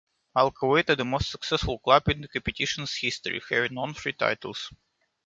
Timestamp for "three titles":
3.93-4.71